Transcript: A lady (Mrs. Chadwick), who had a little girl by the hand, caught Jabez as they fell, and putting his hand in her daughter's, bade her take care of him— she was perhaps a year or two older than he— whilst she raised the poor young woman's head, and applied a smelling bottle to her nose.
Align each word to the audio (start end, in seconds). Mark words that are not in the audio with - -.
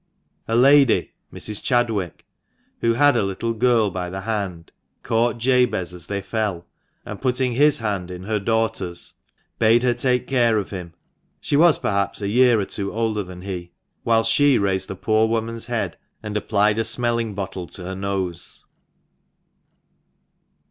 A 0.47 0.55
lady 0.55 1.13
(Mrs. 1.31 1.61
Chadwick), 1.61 2.25
who 2.79 2.95
had 2.95 3.15
a 3.15 3.21
little 3.21 3.53
girl 3.53 3.91
by 3.91 4.09
the 4.09 4.21
hand, 4.21 4.71
caught 5.03 5.37
Jabez 5.37 5.93
as 5.93 6.07
they 6.07 6.23
fell, 6.23 6.65
and 7.05 7.21
putting 7.21 7.51
his 7.53 7.77
hand 7.77 8.09
in 8.09 8.23
her 8.23 8.39
daughter's, 8.39 9.13
bade 9.59 9.83
her 9.83 9.93
take 9.93 10.25
care 10.25 10.57
of 10.57 10.71
him— 10.71 10.95
she 11.39 11.55
was 11.55 11.77
perhaps 11.77 12.19
a 12.19 12.29
year 12.29 12.59
or 12.59 12.65
two 12.65 12.91
older 12.91 13.21
than 13.21 13.43
he— 13.43 13.73
whilst 14.03 14.31
she 14.31 14.57
raised 14.57 14.87
the 14.87 14.95
poor 14.95 15.25
young 15.25 15.31
woman's 15.33 15.67
head, 15.67 15.97
and 16.23 16.35
applied 16.35 16.79
a 16.79 16.83
smelling 16.83 17.35
bottle 17.35 17.67
to 17.67 17.83
her 17.83 17.93
nose. 17.95 18.65